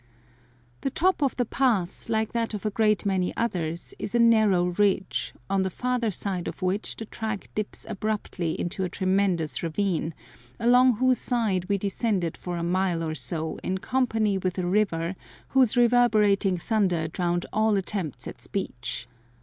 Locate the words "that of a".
2.33-2.71